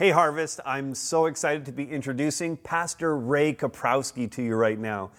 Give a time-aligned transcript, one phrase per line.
[0.00, 5.10] Hey, Harvest, I'm so excited to be introducing Pastor Ray Kaprowski to you right now.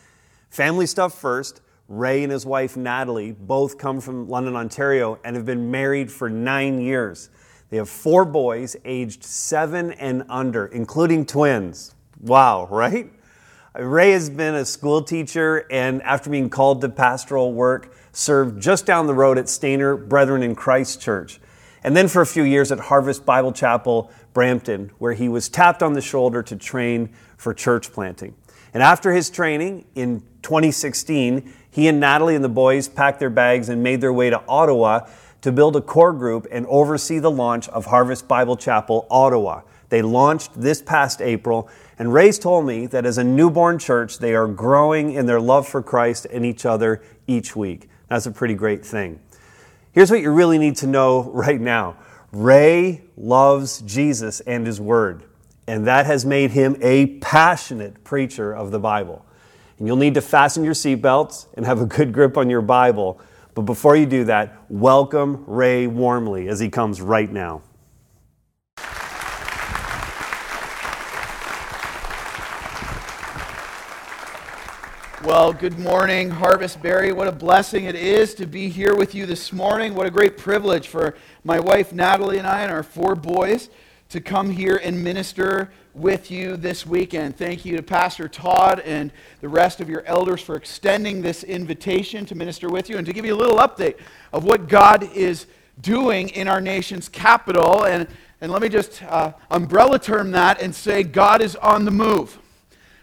[0.49, 1.61] Family stuff first.
[1.87, 6.31] Ray and his wife Natalie both come from London, Ontario, and have been married for
[6.31, 7.29] nine years.
[7.69, 11.93] They have four boys aged seven and under, including twins.
[12.19, 13.11] Wow, right?
[13.75, 18.87] Ray has been a school teacher and, after being called to pastoral work, served just
[18.87, 21.39] down the road at Stayner Brethren in Christ Church.
[21.83, 25.81] And then for a few years at Harvest Bible Chapel, Brampton, where he was tapped
[25.81, 28.35] on the shoulder to train for church planting.
[28.73, 33.69] And after his training in 2016, he and Natalie and the boys packed their bags
[33.69, 35.07] and made their way to Ottawa
[35.41, 39.61] to build a core group and oversee the launch of Harvest Bible Chapel Ottawa.
[39.89, 41.67] They launched this past April,
[41.99, 45.67] and Ray's told me that as a newborn church, they are growing in their love
[45.67, 47.89] for Christ and each other each week.
[48.07, 49.19] That's a pretty great thing.
[49.93, 51.97] Here's what you really need to know right now
[52.31, 55.23] Ray loves Jesus and his word,
[55.67, 59.25] and that has made him a passionate preacher of the Bible.
[59.77, 63.19] And you'll need to fasten your seatbelts and have a good grip on your Bible.
[63.53, 67.63] But before you do that, welcome Ray warmly as he comes right now.
[75.31, 77.13] Well, good morning, Harvest Barrie.
[77.13, 79.95] What a blessing it is to be here with you this morning.
[79.95, 81.15] What a great privilege for
[81.45, 83.69] my wife Natalie and I and our four boys
[84.09, 87.37] to come here and minister with you this weekend.
[87.37, 92.25] Thank you to Pastor Todd and the rest of your elders for extending this invitation
[92.25, 93.99] to minister with you and to give you a little update
[94.33, 95.45] of what God is
[95.79, 97.85] doing in our nation's capital.
[97.85, 98.05] And,
[98.41, 102.37] and let me just uh, umbrella term that and say God is on the move.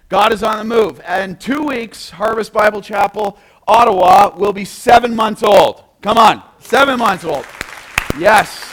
[0.09, 1.01] God is on the move.
[1.05, 5.85] And two weeks, Harvest Bible Chapel, Ottawa, will be seven months old.
[6.01, 7.45] Come on, seven months old.
[8.19, 8.73] Yes.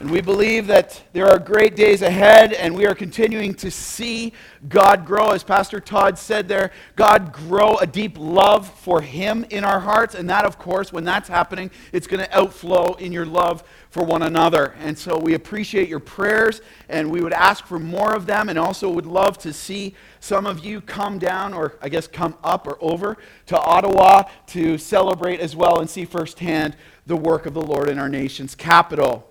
[0.00, 4.32] And we believe that there are great days ahead, and we are continuing to see
[4.66, 5.28] God grow.
[5.28, 10.14] As Pastor Todd said there, God grow a deep love for Him in our hearts.
[10.14, 14.04] And that, of course, when that's happening, it's going to outflow in your love for
[14.04, 14.74] one another.
[14.78, 18.58] And so we appreciate your prayers, and we would ask for more of them, and
[18.58, 22.66] also would love to see some of you come down, or I guess come up
[22.66, 27.62] or over to Ottawa to celebrate as well and see firsthand the work of the
[27.62, 29.26] Lord in our nation's capital.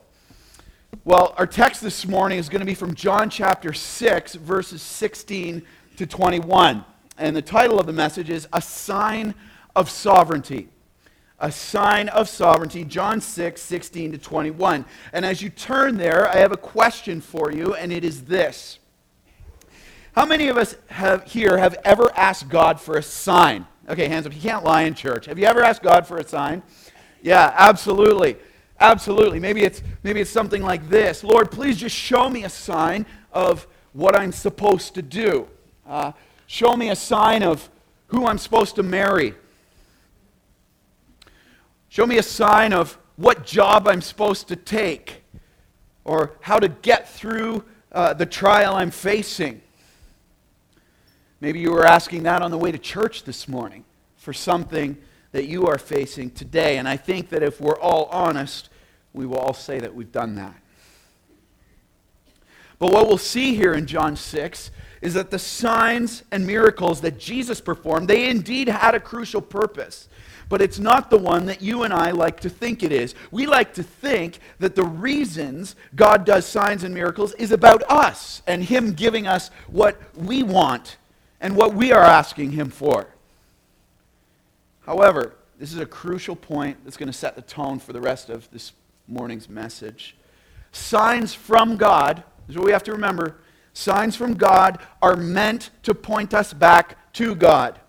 [1.05, 5.61] Well, our text this morning is going to be from John chapter 6, verses 16
[5.95, 6.83] to 21.
[7.17, 9.35] And the title of the message is A Sign
[9.75, 10.67] of Sovereignty.
[11.39, 14.85] A sign of sovereignty, John 6, 16 to 21.
[15.13, 18.79] And as you turn there, I have a question for you, and it is this
[20.15, 23.65] How many of us have, here have ever asked God for a sign?
[23.87, 24.35] Okay, hands up.
[24.35, 25.25] You can't lie in church.
[25.25, 26.61] Have you ever asked God for a sign?
[27.21, 28.37] Yeah, absolutely.
[28.79, 29.39] Absolutely.
[29.39, 33.67] Maybe it's, maybe it's something like this Lord, please just show me a sign of
[33.93, 35.47] what I'm supposed to do.
[35.87, 36.11] Uh,
[36.47, 37.69] show me a sign of
[38.07, 39.35] who I'm supposed to marry.
[41.89, 45.23] Show me a sign of what job I'm supposed to take
[46.05, 49.61] or how to get through uh, the trial I'm facing.
[51.41, 53.85] Maybe you were asking that on the way to church this morning
[54.17, 54.97] for something
[55.31, 56.77] that you are facing today.
[56.77, 58.69] And I think that if we're all honest,
[59.13, 60.55] we will all say that we've done that.
[62.77, 64.71] But what we'll see here in John 6
[65.01, 70.07] is that the signs and miracles that Jesus performed, they indeed had a crucial purpose.
[70.49, 73.13] But it's not the one that you and I like to think it is.
[73.29, 78.41] We like to think that the reasons God does signs and miracles is about us
[78.47, 80.97] and Him giving us what we want
[81.39, 83.07] and what we are asking Him for.
[84.87, 88.29] However, this is a crucial point that's going to set the tone for the rest
[88.29, 88.71] of this
[89.07, 90.15] morning's message.
[90.71, 93.37] Signs from God, is what we have to remember.
[93.73, 97.79] Signs from God are meant to point us back to God.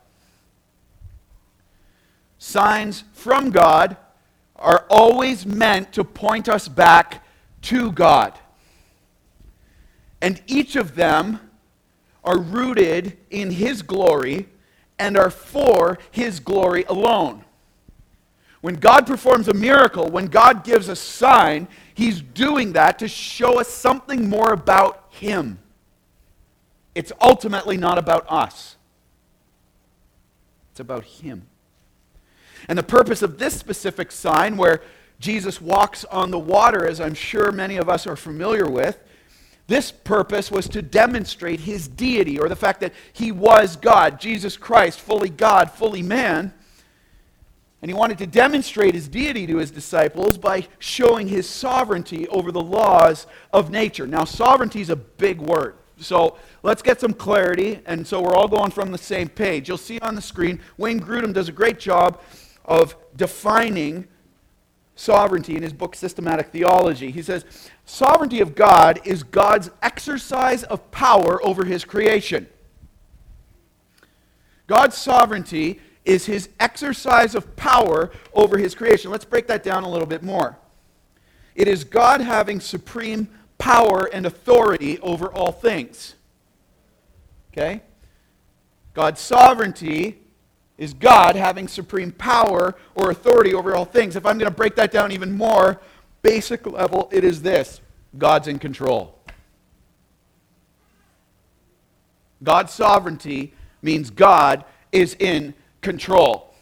[2.42, 3.98] Signs from God
[4.56, 7.22] are always meant to point us back
[7.60, 8.32] to God.
[10.22, 11.38] And each of them
[12.24, 14.48] are rooted in His glory
[14.98, 17.44] and are for His glory alone.
[18.62, 23.60] When God performs a miracle, when God gives a sign, He's doing that to show
[23.60, 25.58] us something more about Him.
[26.94, 28.76] It's ultimately not about us,
[30.70, 31.49] it's about Him.
[32.68, 34.82] And the purpose of this specific sign, where
[35.18, 38.98] Jesus walks on the water, as I'm sure many of us are familiar with,
[39.66, 44.56] this purpose was to demonstrate his deity, or the fact that he was God, Jesus
[44.56, 46.52] Christ, fully God, fully man.
[47.82, 52.50] And he wanted to demonstrate his deity to his disciples by showing his sovereignty over
[52.50, 54.06] the laws of nature.
[54.06, 55.76] Now, sovereignty is a big word.
[55.98, 57.80] So let's get some clarity.
[57.86, 59.68] And so we're all going from the same page.
[59.68, 62.20] You'll see on the screen, Wayne Grudem does a great job
[62.70, 64.06] of defining
[64.94, 67.10] sovereignty in his book, Systematic Theology.
[67.10, 67.44] He says,
[67.84, 72.46] Sovereignty of God is God's exercise of power over his creation.
[74.68, 79.10] God's sovereignty is his exercise of power over his creation.
[79.10, 80.56] Let's break that down a little bit more.
[81.56, 83.28] It is God having supreme
[83.58, 86.14] power and authority over all things.
[87.52, 87.82] Okay?
[88.94, 90.20] God's sovereignty
[90.80, 94.16] is God having supreme power or authority over all things.
[94.16, 95.78] If I'm going to break that down even more,
[96.22, 97.82] basic level, it is this
[98.18, 99.14] God's in control.
[102.42, 106.54] God's sovereignty means God is in control.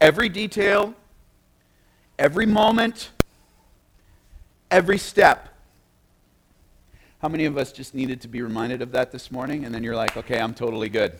[0.00, 0.92] Every detail,
[2.18, 3.10] every moment,
[4.68, 5.48] every step.
[7.22, 9.64] How many of us just needed to be reminded of that this morning?
[9.64, 11.12] And then you're like, okay, I'm totally good.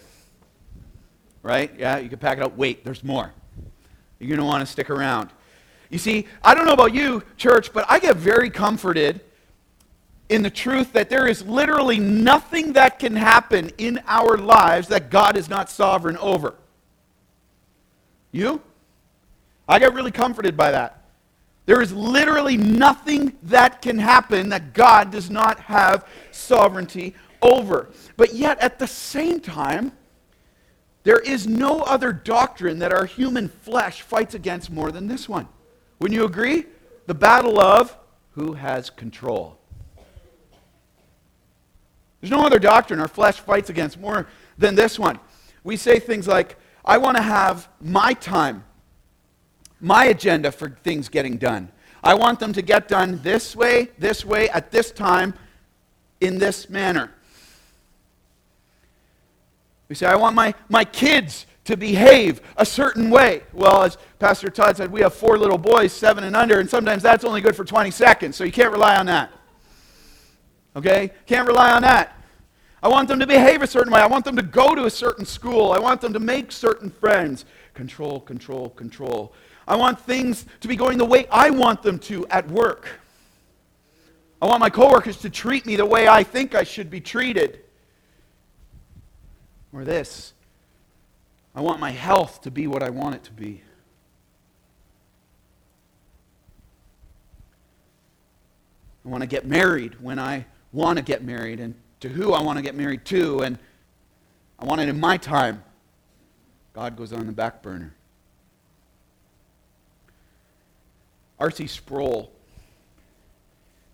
[1.45, 1.71] Right?
[1.79, 2.57] Yeah, you can pack it up.
[2.57, 3.31] Wait, there's more.
[4.19, 5.29] You're going to want to stick around.
[5.91, 9.21] You see, I don't know about you, church, but I get very comforted
[10.31, 15.11] in the truth that there is literally nothing that can happen in our lives that
[15.11, 16.55] God is not sovereign over.
[18.33, 18.63] You?
[19.69, 21.05] I get really comforted by that.
[21.67, 27.91] There is literally nothing that can happen that God does not have sovereignty over.
[28.17, 29.93] But yet, at the same time,
[31.05, 35.47] there is no other doctrine that our human flesh fights against more than this one.
[35.99, 36.65] Wouldn't you agree?
[37.07, 37.97] The battle of
[38.33, 39.59] who has control.
[42.21, 45.21] There's no other doctrine our flesh fights against more than this one.
[45.63, 48.65] We say things like, I want to have my time,
[49.81, 51.71] my agenda for things getting done.
[52.03, 55.35] I want them to get done this way, this way, at this time,
[56.21, 57.11] in this manner.
[59.89, 63.43] We say, I want my, my kids to behave a certain way.
[63.53, 67.03] Well, as Pastor Todd said, we have four little boys, seven and under, and sometimes
[67.03, 69.31] that's only good for 20 seconds, so you can't rely on that.
[70.77, 71.13] Okay?
[71.27, 72.19] Can't rely on that.
[72.83, 74.01] I want them to behave a certain way.
[74.01, 75.73] I want them to go to a certain school.
[75.73, 77.47] I want them to make certain friends.
[77.73, 79.33] Control, control, control.
[79.67, 83.01] I want things to be going the way I want them to at work.
[84.43, 87.64] I want my coworkers to treat me the way I think I should be treated.
[89.75, 90.33] Or this.
[91.55, 93.63] I want my health to be what I want it to be.
[99.05, 102.43] I want to get married when I want to get married and to who I
[102.43, 103.59] want to get married to, and
[104.59, 105.63] I want it in my time.
[106.73, 107.95] God goes on the back burner.
[111.39, 111.67] R.C.
[111.67, 112.33] Sproul,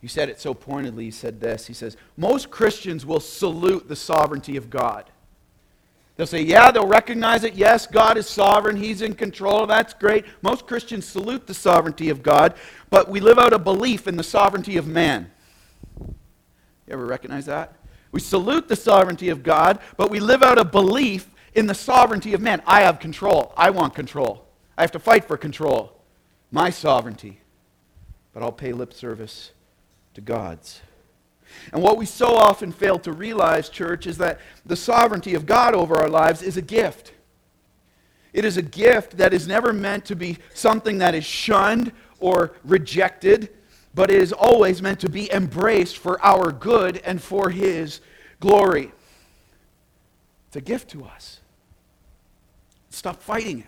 [0.00, 1.04] he said it so pointedly.
[1.04, 5.10] He said this He says, Most Christians will salute the sovereignty of God.
[6.20, 7.54] They'll say, Yeah, they'll recognize it.
[7.54, 8.76] Yes, God is sovereign.
[8.76, 9.66] He's in control.
[9.66, 10.26] That's great.
[10.42, 12.56] Most Christians salute the sovereignty of God,
[12.90, 15.30] but we live out a belief in the sovereignty of man.
[15.98, 16.14] You
[16.90, 17.72] ever recognize that?
[18.12, 22.34] We salute the sovereignty of God, but we live out a belief in the sovereignty
[22.34, 22.60] of man.
[22.66, 23.54] I have control.
[23.56, 24.44] I want control.
[24.76, 26.02] I have to fight for control.
[26.50, 27.40] My sovereignty.
[28.34, 29.52] But I'll pay lip service
[30.12, 30.82] to God's.
[31.72, 35.74] And what we so often fail to realize, church, is that the sovereignty of God
[35.74, 37.12] over our lives is a gift.
[38.32, 42.52] It is a gift that is never meant to be something that is shunned or
[42.64, 43.50] rejected
[43.94, 48.00] but it is always meant to be embraced for our good and for His
[48.38, 48.92] glory.
[50.48, 51.40] It's a gift to us.
[52.90, 53.66] Stop fighting it.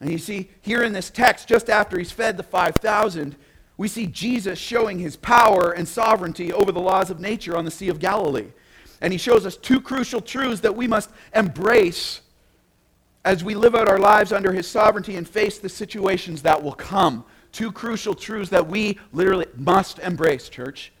[0.00, 3.36] And you see, here in this text, just after he's fed the 5,000,
[3.82, 7.70] we see Jesus showing his power and sovereignty over the laws of nature on the
[7.72, 8.52] Sea of Galilee.
[9.00, 12.20] And he shows us two crucial truths that we must embrace
[13.24, 16.74] as we live out our lives under his sovereignty and face the situations that will
[16.74, 20.92] come two crucial truths that we literally must embrace, church.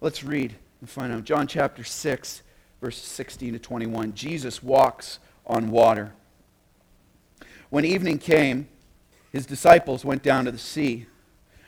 [0.00, 1.24] Let's read and find out.
[1.24, 2.42] John chapter 6,
[2.80, 4.14] verses 16 to 21.
[4.14, 6.14] Jesus walks on water.
[7.68, 8.68] When evening came,
[9.30, 11.08] his disciples went down to the sea,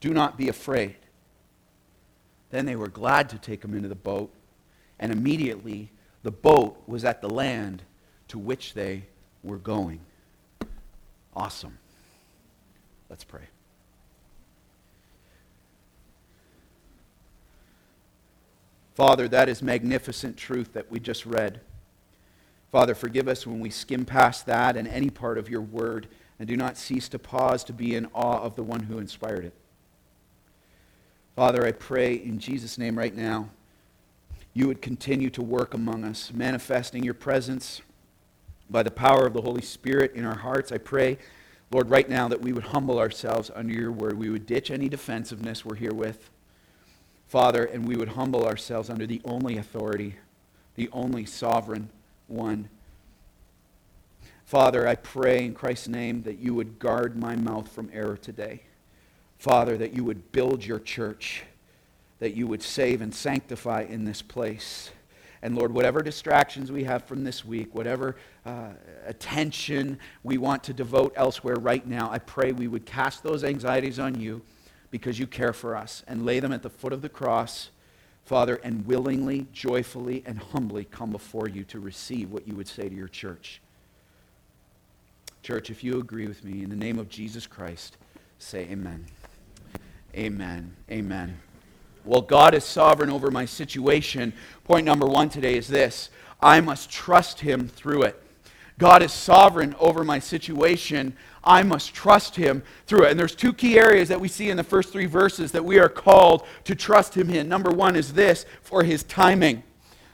[0.00, 0.96] Do not be afraid.
[2.50, 4.32] Then they were glad to take him into the boat,
[4.98, 5.90] and immediately
[6.22, 7.82] the boat was at the land
[8.28, 9.04] to which they
[9.42, 10.00] were going.
[11.34, 11.78] Awesome.
[13.08, 13.44] Let's pray.
[18.94, 21.60] Father, that is magnificent truth that we just read.
[22.70, 26.06] Father, forgive us when we skim past that and any part of your word
[26.38, 29.44] and do not cease to pause to be in awe of the one who inspired
[29.44, 29.54] it.
[31.36, 33.50] Father, I pray in Jesus' name right now,
[34.52, 37.80] you would continue to work among us, manifesting your presence
[38.68, 40.72] by the power of the Holy Spirit in our hearts.
[40.72, 41.18] I pray,
[41.70, 44.18] Lord, right now that we would humble ourselves under your word.
[44.18, 46.30] We would ditch any defensiveness we're here with.
[47.28, 50.16] Father, and we would humble ourselves under the only authority,
[50.74, 51.88] the only sovereign
[52.26, 52.68] one.
[54.44, 58.62] Father, I pray in Christ's name that you would guard my mouth from error today.
[59.40, 61.44] Father, that you would build your church,
[62.18, 64.90] that you would save and sanctify in this place.
[65.40, 68.68] And Lord, whatever distractions we have from this week, whatever uh,
[69.06, 73.98] attention we want to devote elsewhere right now, I pray we would cast those anxieties
[73.98, 74.42] on you
[74.90, 77.70] because you care for us and lay them at the foot of the cross,
[78.26, 82.90] Father, and willingly, joyfully, and humbly come before you to receive what you would say
[82.90, 83.62] to your church.
[85.42, 87.96] Church, if you agree with me, in the name of Jesus Christ,
[88.38, 89.06] say amen.
[90.14, 90.74] Amen.
[90.90, 91.38] Amen.
[92.04, 94.32] Well, God is sovereign over my situation.
[94.64, 98.22] Point number one today is this I must trust Him through it.
[98.80, 101.14] God is sovereign over my situation.
[101.44, 103.10] I must trust him through it.
[103.10, 105.78] And there's two key areas that we see in the first three verses that we
[105.78, 107.46] are called to trust him in.
[107.46, 109.62] Number one is this for his timing.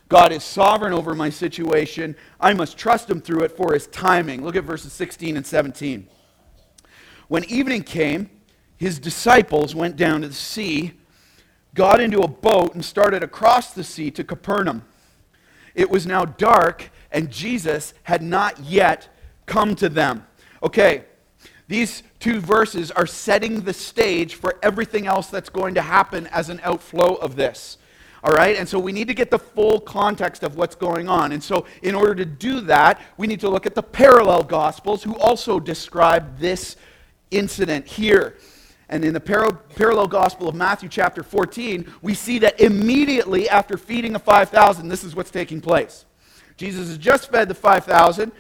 [0.09, 2.17] God is sovereign over my situation.
[2.41, 4.45] I must trust him through it for his timing.
[4.45, 6.09] Look at verses 16 and 17.
[7.29, 8.31] When evening came,
[8.76, 10.92] his disciples went down to the sea,
[11.75, 14.85] got into a boat, and started across the sea to Capernaum.
[15.75, 19.09] It was now dark and Jesus had not yet
[19.47, 20.26] come to them.
[20.62, 21.04] Okay,
[21.68, 26.50] these two verses are setting the stage for everything else that's going to happen as
[26.50, 27.78] an outflow of this.
[28.25, 31.33] All right, and so we need to get the full context of what's going on.
[31.33, 35.02] And so, in order to do that, we need to look at the parallel gospels
[35.02, 36.76] who also describe this
[37.30, 38.37] incident here.
[38.88, 43.76] And in the par- parallel gospel of Matthew, chapter 14, we see that immediately after
[43.76, 46.05] feeding the 5,000, this is what's taking place.
[46.57, 48.31] Jesus has just fed the 5,000,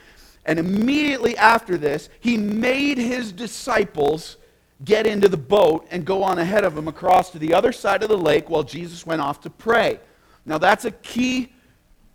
[0.44, 4.36] and immediately after this, he made his disciples
[4.84, 8.02] get into the boat and go on ahead of him across to the other side
[8.02, 9.98] of the lake while Jesus went off to pray.
[10.44, 11.52] Now, that's a key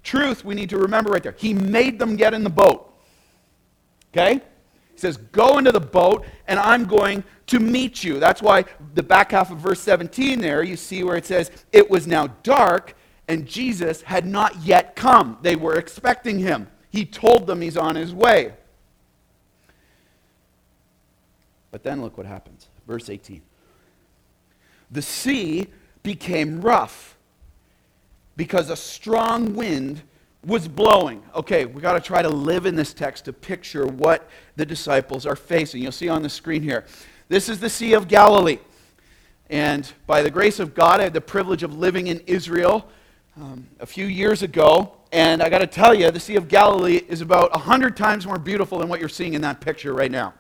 [0.04, 1.36] truth we need to remember right there.
[1.38, 2.94] He made them get in the boat.
[4.14, 4.42] Okay?
[5.02, 8.20] Says, Go into the boat, and I'm going to meet you.
[8.20, 11.90] That's why the back half of verse 17 there, you see where it says, It
[11.90, 12.96] was now dark,
[13.28, 15.40] and Jesus had not yet come.
[15.42, 16.68] They were expecting him.
[16.92, 18.54] He told them he's on his way.
[21.72, 22.68] But then look what happens.
[22.86, 23.42] Verse 18.
[24.92, 25.68] The sea
[26.04, 27.18] became rough
[28.36, 30.04] because a strong wind
[30.46, 31.22] was blowing.
[31.36, 35.26] Okay, we got to try to live in this text to picture what the disciples
[35.26, 35.84] are facing.
[35.84, 36.86] You'll see on the screen here.
[37.30, 38.60] This is the Sea of Galilee.
[39.50, 42.88] And by the grace of God, I had the privilege of living in Israel
[43.38, 47.02] um, a few years ago, and I got to tell you, the Sea of Galilee
[47.08, 50.34] is about 100 times more beautiful than what you're seeing in that picture right now.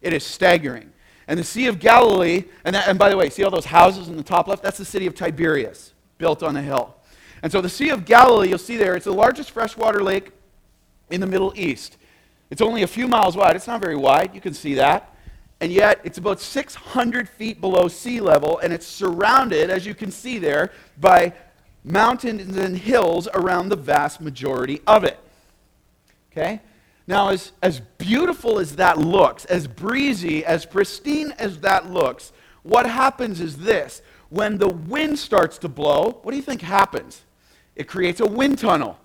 [0.00, 0.92] It is staggering.
[1.28, 4.08] And the Sea of Galilee, and, that, and by the way, see all those houses
[4.08, 4.62] in the top left?
[4.62, 6.96] That's the city of Tiberias, built on a hill.
[7.42, 10.30] And so the Sea of Galilee, you'll see there, it's the largest freshwater lake
[11.10, 11.96] in the Middle East.
[12.50, 13.56] It's only a few miles wide.
[13.56, 14.34] It's not very wide.
[14.34, 15.14] You can see that.
[15.60, 20.10] And yet, it's about 600 feet below sea level, and it's surrounded, as you can
[20.10, 21.32] see there, by
[21.84, 25.18] mountains and hills around the vast majority of it.
[26.30, 26.60] Okay?
[27.06, 32.32] Now, as, as beautiful as that looks, as breezy, as pristine as that looks,
[32.62, 34.02] what happens is this.
[34.30, 37.22] When the wind starts to blow, what do you think happens?
[37.76, 38.98] It creates a wind tunnel.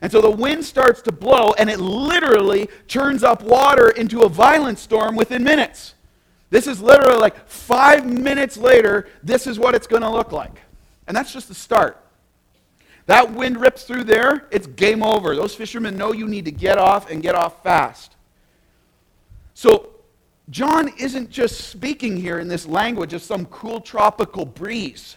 [0.00, 4.28] And so the wind starts to blow, and it literally turns up water into a
[4.28, 5.94] violent storm within minutes.
[6.50, 10.60] This is literally like five minutes later, this is what it's going to look like.
[11.06, 12.00] And that's just the start.
[13.06, 15.34] That wind rips through there, it's game over.
[15.34, 18.16] Those fishermen know you need to get off and get off fast.
[19.54, 19.90] So,
[20.50, 25.16] John isn't just speaking here in this language of some cool tropical breeze.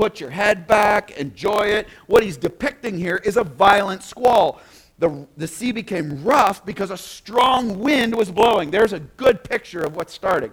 [0.00, 1.86] Put your head back, enjoy it.
[2.06, 4.58] What he's depicting here is a violent squall.
[4.98, 8.70] the, the sea became rough because a strong wind was blowing.
[8.70, 10.52] There's a good picture of what's starting.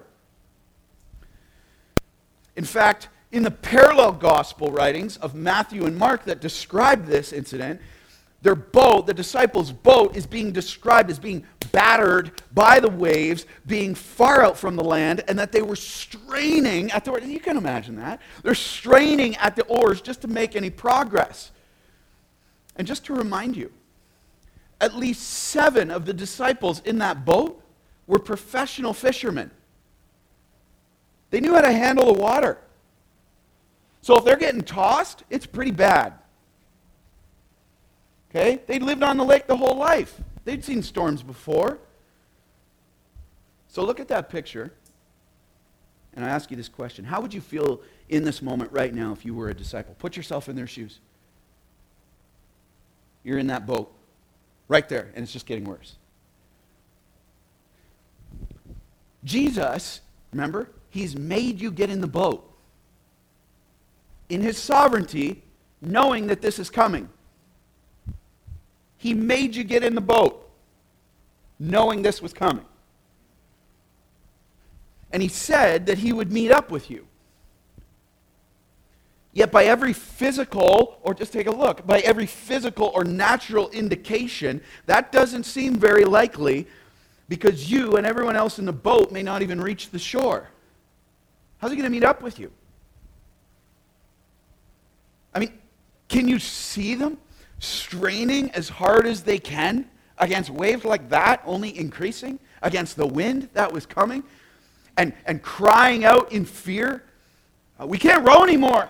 [2.57, 7.79] In fact, in the parallel gospel writings of Matthew and Mark that describe this incident,
[8.41, 13.95] their boat, the disciples' boat, is being described as being battered by the waves, being
[13.95, 17.25] far out from the land, and that they were straining at the oars.
[17.25, 18.21] You can imagine that.
[18.43, 21.51] They're straining at the oars just to make any progress.
[22.75, 23.71] And just to remind you,
[24.79, 27.61] at least seven of the disciples in that boat
[28.05, 29.49] were professional fishermen.
[31.31, 32.59] They knew how to handle the water.
[34.01, 36.13] So if they're getting tossed, it's pretty bad.
[38.37, 38.59] Okay?
[38.67, 40.21] They'd lived on the lake the whole life.
[40.45, 41.79] They'd seen storms before.
[43.67, 44.73] So look at that picture.
[46.13, 49.11] And I ask you this question How would you feel in this moment right now
[49.11, 49.95] if you were a disciple?
[49.97, 50.99] Put yourself in their shoes.
[53.23, 53.91] You're in that boat
[54.67, 55.95] right there, and it's just getting worse.
[59.23, 60.01] Jesus,
[60.31, 62.49] remember, he's made you get in the boat.
[64.29, 65.43] In his sovereignty,
[65.81, 67.09] knowing that this is coming.
[68.97, 70.49] He made you get in the boat,
[71.59, 72.65] knowing this was coming.
[75.11, 77.07] And he said that he would meet up with you.
[79.33, 84.61] Yet, by every physical, or just take a look, by every physical or natural indication,
[84.87, 86.67] that doesn't seem very likely
[87.29, 90.49] because you and everyone else in the boat may not even reach the shore.
[91.59, 92.51] How's he going to meet up with you?
[95.35, 95.53] I mean,
[96.07, 97.17] can you see them
[97.59, 103.49] straining as hard as they can against waves like that, only increasing, against the wind
[103.53, 104.23] that was coming,
[104.97, 107.03] and, and crying out in fear?
[107.79, 108.89] Uh, we can't row anymore.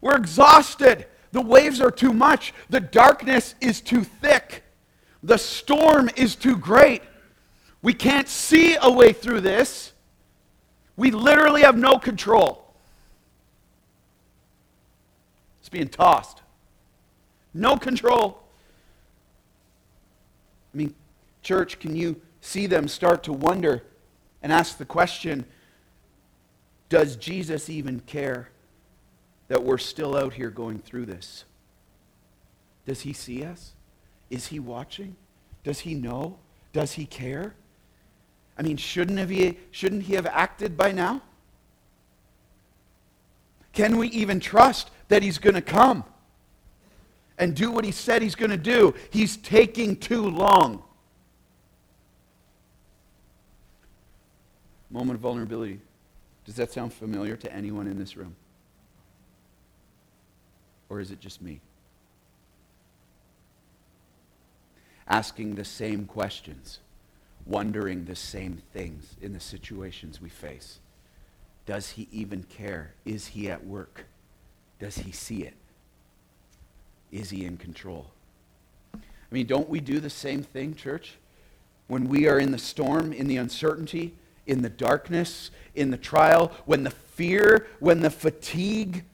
[0.00, 1.06] We're exhausted.
[1.32, 2.54] The waves are too much.
[2.70, 4.64] The darkness is too thick.
[5.22, 7.02] The storm is too great.
[7.82, 9.92] We can't see a way through this.
[10.96, 12.74] We literally have no control.
[15.60, 16.39] It's being tossed.
[17.52, 18.42] No control.
[20.72, 20.94] I mean,
[21.42, 23.82] church, can you see them start to wonder
[24.42, 25.44] and ask the question
[26.88, 28.50] Does Jesus even care?
[29.50, 31.44] that we're still out here going through this?
[32.86, 33.72] Does he see us?
[34.30, 35.16] Is he watching?
[35.64, 36.38] Does he know?
[36.72, 37.54] Does he care?
[38.56, 41.20] I mean, shouldn't, have he, shouldn't he have acted by now?
[43.72, 46.04] Can we even trust that he's going to come
[47.40, 48.94] and do what he said he's going to do?
[49.08, 50.82] He's taking too long.
[54.90, 55.80] Moment of vulnerability.
[56.44, 58.36] Does that sound familiar to anyone in this room?
[60.90, 61.60] Or is it just me?
[65.08, 66.80] Asking the same questions,
[67.46, 70.78] wondering the same things in the situations we face.
[71.64, 72.94] Does he even care?
[73.06, 74.04] Is he at work?
[74.78, 75.54] Does he see it?
[77.12, 78.06] Is he in control?
[78.94, 78.98] I
[79.30, 81.14] mean, don't we do the same thing, church?
[81.86, 84.14] When we are in the storm, in the uncertainty,
[84.46, 89.04] in the darkness, in the trial, when the fear, when the fatigue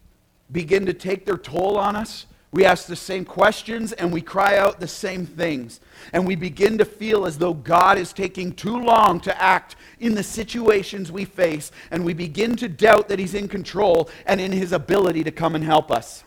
[0.52, 4.56] begin to take their toll on us, we ask the same questions and we cry
[4.56, 5.80] out the same things.
[6.12, 10.14] And we begin to feel as though God is taking too long to act in
[10.14, 11.72] the situations we face.
[11.90, 15.54] And we begin to doubt that He's in control and in His ability to come
[15.54, 16.24] and help us.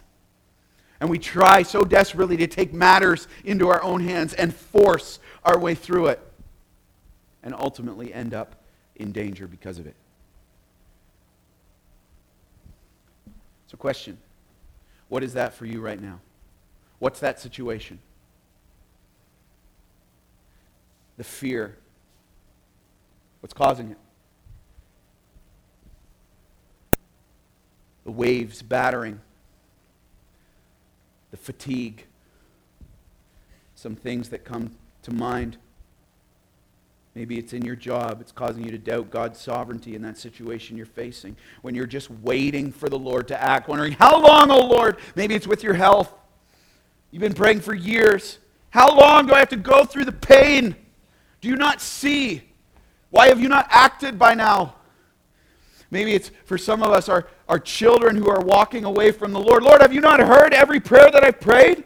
[1.00, 5.58] And we try so desperately to take matters into our own hands and force our
[5.58, 6.20] way through it.
[7.42, 8.56] And ultimately end up
[8.96, 9.96] in danger because of it.
[13.68, 14.18] So, question
[15.08, 16.20] What is that for you right now?
[17.00, 18.00] What's that situation?
[21.18, 21.78] The fear.
[23.40, 23.98] What's causing it?
[28.04, 29.22] The waves battering.
[31.32, 32.06] The fatigue.
[33.76, 34.72] Some things that come
[35.04, 35.58] to mind.
[37.16, 38.22] Maybe it's in your job.
[38.22, 41.36] It's causing you to doubt God's sovereignty in that situation you're facing.
[41.62, 44.98] When you're just waiting for the Lord to act, wondering, How long, oh Lord?
[45.16, 46.14] Maybe it's with your health.
[47.12, 48.38] You've been praying for years.
[48.70, 50.76] How long do I have to go through the pain?
[51.42, 52.44] Do you not see?
[53.10, 54.76] Why have you not acted by now?
[55.92, 59.40] Maybe it's for some of us, our, our children who are walking away from the
[59.40, 59.64] Lord.
[59.64, 61.84] Lord, have you not heard every prayer that I've prayed?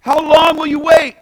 [0.00, 1.16] How long will you wait?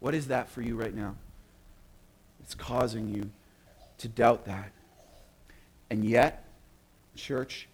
[0.00, 1.16] What is that for you right now?
[2.40, 3.30] It's causing you
[3.98, 4.70] to doubt that.
[5.90, 6.44] And yet,
[7.16, 7.68] church,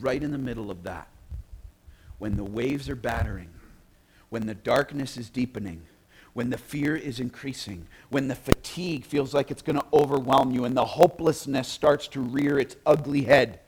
[0.00, 1.08] right in the middle of that,
[2.18, 3.48] when the waves are battering,
[4.28, 5.82] when the darkness is deepening,
[6.34, 10.64] when the fear is increasing, when the fatigue feels like it's going to overwhelm you,
[10.64, 13.60] and the hopelessness starts to rear its ugly head.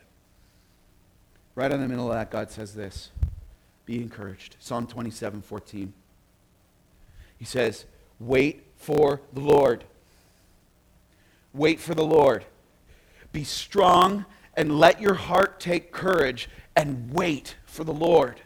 [1.55, 3.11] Right in the middle of that, God says this
[3.85, 4.57] Be encouraged.
[4.59, 5.92] Psalm 27 14.
[7.38, 7.85] He says,
[8.18, 9.85] Wait for the Lord.
[11.53, 12.44] Wait for the Lord.
[13.33, 14.24] Be strong
[14.57, 18.40] and let your heart take courage and wait for the Lord.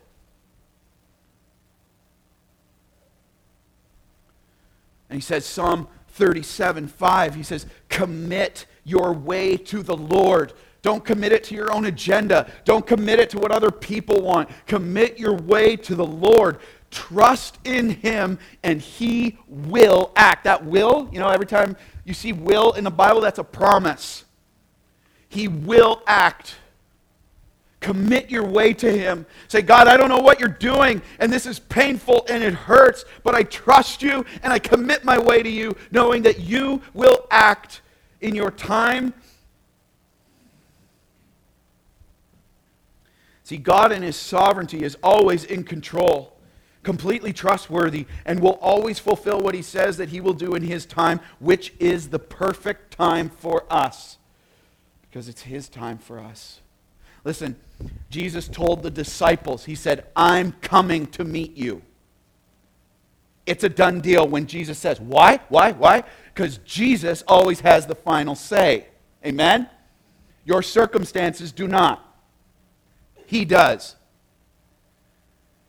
[5.11, 10.53] And he says, Psalm 37 5, he says, Commit your way to the Lord.
[10.83, 12.51] Don't commit it to your own agenda.
[12.65, 14.49] Don't commit it to what other people want.
[14.67, 16.59] Commit your way to the Lord.
[16.91, 20.45] Trust in Him, and He will act.
[20.45, 24.25] That will, you know, every time you see will in the Bible, that's a promise.
[25.29, 26.57] He will act.
[27.81, 29.25] Commit your way to Him.
[29.47, 33.05] Say, God, I don't know what you're doing, and this is painful and it hurts,
[33.23, 37.27] but I trust you and I commit my way to you, knowing that you will
[37.31, 37.83] act
[38.21, 39.15] in your time.
[43.45, 46.37] See, God in His sovereignty is always in control,
[46.83, 50.85] completely trustworthy, and will always fulfill what He says that He will do in His
[50.85, 54.19] time, which is the perfect time for us,
[55.03, 56.61] because it's His time for us.
[57.25, 57.57] Listen,
[58.11, 61.83] Jesus told the disciples, He said, I'm coming to meet you.
[63.47, 65.41] It's a done deal when Jesus says, Why?
[65.49, 65.73] Why?
[65.73, 66.05] Why?
[66.35, 68.87] Because Jesus always has the final say.
[69.25, 69.69] Amen?
[70.45, 72.05] Your circumstances do not.
[73.27, 73.97] He does.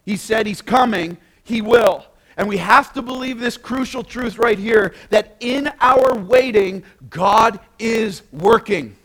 [0.06, 2.06] He said He's coming, He will.
[2.38, 7.60] And we have to believe this crucial truth right here that in our waiting, God
[7.78, 8.96] is working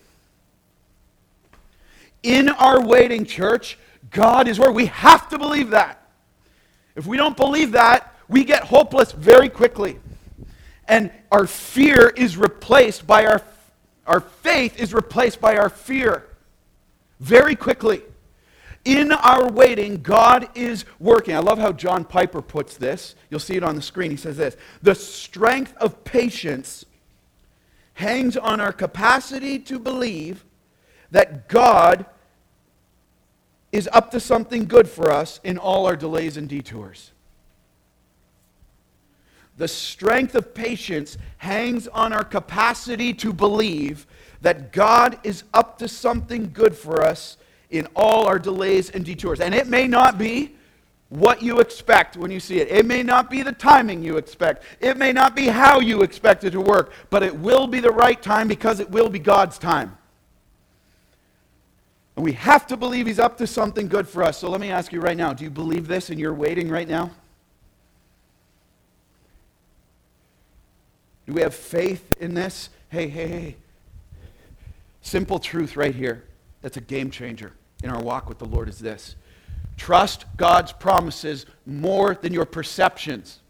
[2.25, 3.79] in our waiting, church,
[4.11, 6.09] God is where we have to believe that.
[6.97, 9.99] If we don't believe that, we get hopeless very quickly.
[10.89, 13.43] And our fear is replaced by our,
[14.07, 16.27] our faith is replaced by our fear
[17.21, 18.03] very quickly.
[18.85, 21.35] In our waiting, God is working.
[21.35, 23.15] I love how John Piper puts this.
[23.31, 24.11] You'll see it on the screen.
[24.11, 26.85] He says this The strength of patience
[27.95, 30.45] hangs on our capacity to believe
[31.11, 32.07] that God
[33.75, 37.11] is up to something good for us in all our delays and detours.
[39.57, 44.07] The strength of patience hangs on our capacity to believe
[44.43, 47.37] that God is up to something good for us
[47.69, 49.41] in all our delays and detours.
[49.41, 50.55] And it may not be
[51.09, 52.69] what you expect when you see it.
[52.69, 54.63] It may not be the timing you expect.
[54.79, 57.91] It may not be how you expect it to work, but it will be the
[57.91, 59.99] right time because it will be God's time.
[62.17, 64.39] And we have to believe He's up to something good for us.
[64.39, 66.89] So let me ask you right now do you believe this and you're waiting right
[66.89, 67.11] now?
[71.27, 72.69] Do we have faith in this?
[72.91, 73.57] Hey, hey, hey.
[75.03, 76.25] Simple truth right here
[76.63, 79.17] that's a game changer in our walk with the Lord is this
[79.77, 83.41] trust God's promises more than your perceptions.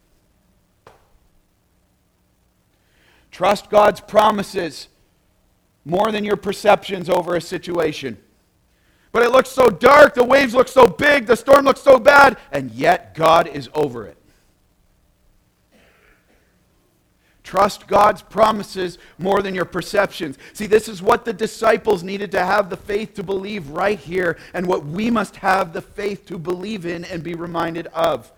[3.30, 4.88] Trust God's promises
[5.84, 8.16] more than your perceptions over a situation.
[9.14, 12.36] But it looks so dark, the waves look so big, the storm looks so bad,
[12.50, 14.16] and yet God is over it.
[17.44, 20.36] Trust God's promises more than your perceptions.
[20.52, 24.36] See, this is what the disciples needed to have the faith to believe right here,
[24.52, 28.32] and what we must have the faith to believe in and be reminded of.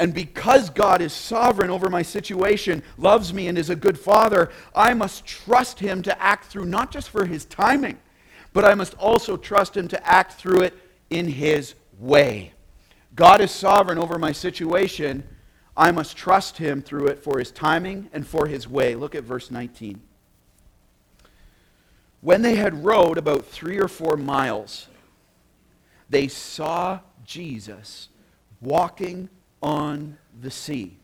[0.00, 4.50] And because God is sovereign over my situation, loves me, and is a good father,
[4.74, 7.98] I must trust him to act through not just for his timing,
[8.56, 10.72] but I must also trust Him to act through it
[11.10, 12.54] in His way.
[13.14, 15.28] God is sovereign over my situation.
[15.76, 18.94] I must trust Him through it for His timing and for His way.
[18.94, 20.00] Look at verse 19.
[22.22, 24.86] When they had rowed about three or four miles,
[26.08, 28.08] they saw Jesus
[28.62, 29.28] walking
[29.62, 30.96] on the sea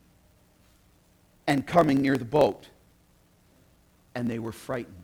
[1.46, 2.70] and coming near the boat,
[4.14, 5.01] and they were frightened.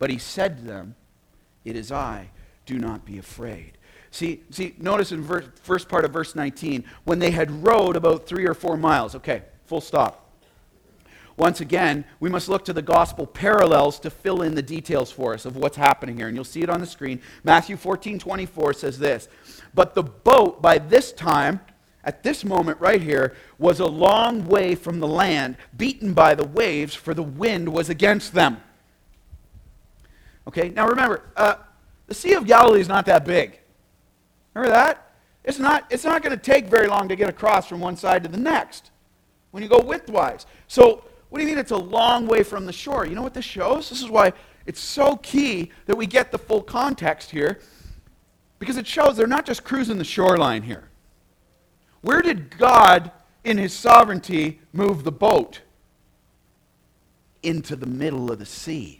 [0.00, 0.96] But he said to them,
[1.64, 2.30] It is I,
[2.66, 3.78] do not be afraid.
[4.10, 8.26] See, see notice in verse, first part of verse 19, when they had rowed about
[8.26, 9.14] three or four miles.
[9.14, 10.26] Okay, full stop.
[11.36, 15.32] Once again, we must look to the gospel parallels to fill in the details for
[15.32, 16.26] us of what's happening here.
[16.26, 17.20] And you'll see it on the screen.
[17.44, 19.28] Matthew 14 24 says this
[19.74, 21.60] But the boat, by this time,
[22.04, 26.46] at this moment right here, was a long way from the land, beaten by the
[26.46, 28.62] waves, for the wind was against them.
[30.48, 31.56] Okay, now remember, uh,
[32.06, 33.60] The Sea of Galilee is not that big.
[34.54, 35.12] Remember that?
[35.44, 38.22] It's not, it's not going to take very long to get across from one side
[38.24, 38.90] to the next
[39.50, 40.46] when you go widthwise.
[40.66, 43.06] So, what do you mean it's a long way from the shore?
[43.06, 43.88] You know what this shows?
[43.88, 44.32] This is why
[44.66, 47.60] it's so key that we get the full context here
[48.58, 50.90] because it shows they're not just cruising the shoreline here.
[52.02, 53.10] Where did God,
[53.44, 55.60] in his sovereignty, move the boat?
[57.42, 58.99] Into the middle of the sea,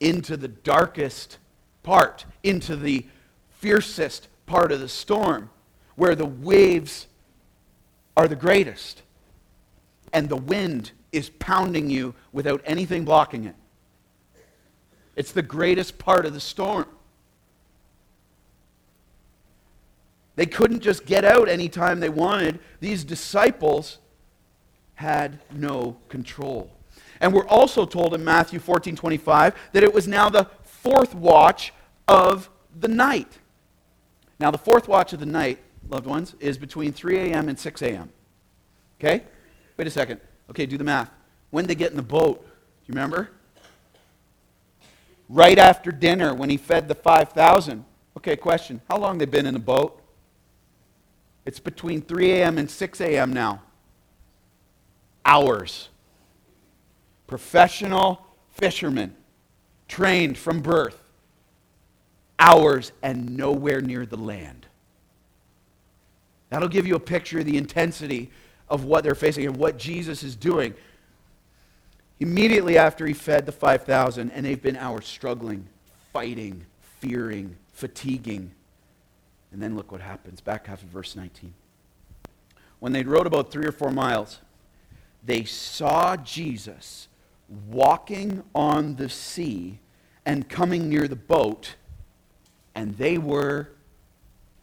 [0.00, 1.38] into the darkest
[1.82, 3.06] part, into the
[3.50, 5.50] fiercest part of the storm,
[5.96, 7.06] where the waves
[8.16, 9.02] are the greatest
[10.14, 13.56] and the wind is pounding you without anything blocking it.
[15.16, 16.86] It's the greatest part of the storm.
[20.36, 22.58] They couldn't just get out anytime they wanted.
[22.80, 23.98] These disciples
[24.94, 26.70] had no control.
[27.20, 31.72] And we're also told in Matthew 14 25 that it was now the fourth watch
[32.08, 33.38] of the night.
[34.38, 37.48] Now, the fourth watch of the night, loved ones, is between 3 a.m.
[37.48, 38.10] and 6 a.m.
[38.98, 39.24] Okay?
[39.76, 40.20] Wait a second.
[40.50, 41.10] Okay, do the math.
[41.50, 42.46] When they get in the boat, do
[42.86, 43.30] you remember?
[45.28, 47.84] Right after dinner when he fed the 5,000.
[48.16, 48.80] Okay, question.
[48.88, 50.00] How long they been in the boat?
[51.46, 52.58] It's between 3 a.m.
[52.58, 53.32] and 6 a.m.
[53.32, 53.62] now.
[55.24, 55.88] Hours.
[57.34, 59.12] Professional fishermen,
[59.88, 61.02] trained from birth.
[62.38, 64.66] Hours and nowhere near the land.
[66.48, 68.30] That'll give you a picture of the intensity
[68.68, 70.74] of what they're facing and what Jesus is doing.
[72.20, 75.66] Immediately after he fed the 5,000, and they've been hours struggling,
[76.12, 76.64] fighting,
[77.00, 78.52] fearing, fatiguing
[79.50, 80.40] and then look what happens.
[80.40, 81.52] Back half of verse 19.
[82.78, 84.38] When they rowed about three or four miles,
[85.24, 87.08] they saw Jesus
[87.48, 89.78] walking on the sea
[90.26, 91.74] and coming near the boat,
[92.74, 93.70] and they were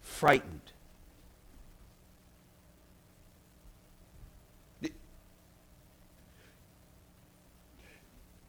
[0.02, 0.60] frightened.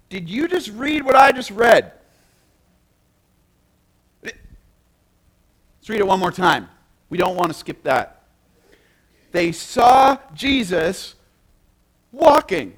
[0.08, 1.92] Did you just read what I just read?
[4.22, 6.68] Let's read it one more time.
[7.08, 8.22] We don't want to skip that.
[9.30, 11.14] They saw Jesus
[12.12, 12.74] walking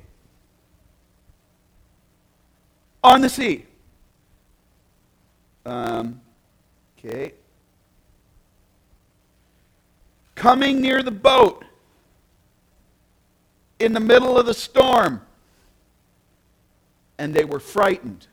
[3.05, 3.67] on the sea.
[5.67, 6.21] Um,
[6.99, 7.35] okay.
[10.35, 11.65] Coming near the boat
[13.79, 15.21] in the middle of the storm.
[17.19, 18.27] And they were frightened.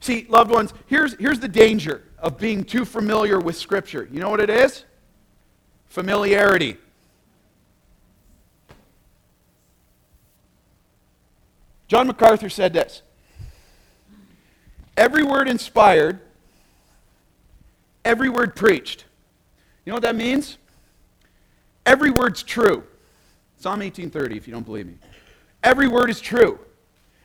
[0.00, 4.08] See, loved ones, here's, here's the danger of being too familiar with Scripture.
[4.10, 4.84] You know what it is?
[5.88, 6.78] Familiarity.
[11.88, 13.02] John MacArthur said this
[14.96, 16.20] Every word inspired,
[18.04, 19.04] every word preached.
[19.84, 20.58] You know what that means?
[21.86, 22.84] Every word's true.
[23.56, 24.94] Psalm 1830, if you don't believe me.
[25.64, 26.58] Every word is true.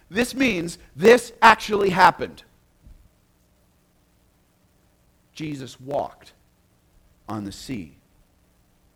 [0.09, 2.43] This means this actually happened.
[5.33, 6.33] Jesus walked
[7.27, 7.95] on the sea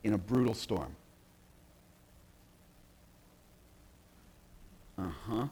[0.04, 0.96] in a brutal storm.
[4.98, 5.48] Uh huh.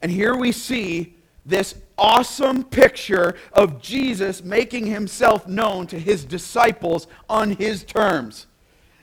[0.00, 7.06] And here we see this awesome picture of Jesus making himself known to his disciples
[7.28, 8.46] on his terms.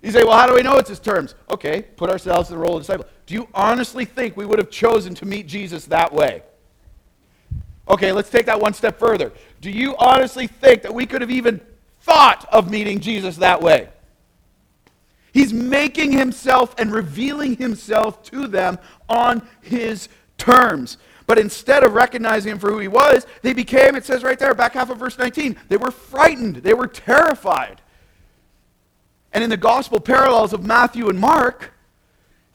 [0.02, 1.36] You say, well, how do we know it's his terms?
[1.50, 3.06] Okay, put ourselves in the role of disciple.
[3.26, 6.44] Do you honestly think we would have chosen to meet Jesus that way?
[7.88, 9.32] Okay, let's take that one step further.
[9.62, 11.60] Do you honestly think that we could have even
[12.02, 13.90] thought of meeting Jesus that way?
[15.32, 20.98] He's making himself and revealing himself to them on his terms.
[21.28, 24.54] But instead of recognizing him for who he was, they became, it says right there,
[24.54, 26.58] back half of verse 19, they were frightened.
[26.58, 27.82] They were terrified.
[29.32, 31.74] And in the gospel parallels of Matthew and Mark,